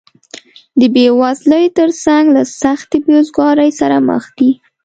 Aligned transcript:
د 0.79 0.81
بېوزلۍ 0.93 1.65
تر 1.77 1.89
څنګ 2.03 2.25
له 2.35 2.43
سختې 2.61 2.97
بېروزګارۍ 3.05 3.69
سره 3.79 3.97
مخ 4.09 4.23
دي 4.37 4.51